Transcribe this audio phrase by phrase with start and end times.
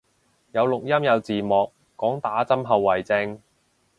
[0.53, 3.39] 有錄音有字幕，講打針後遺症